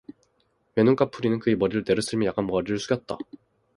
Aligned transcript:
외눈까풀이는 0.75 1.37
그의 1.37 1.55
머리를 1.57 1.83
내려쓸며 1.85 2.25
약간 2.25 2.47
머리를 2.47 2.79
숙였다. 2.79 3.19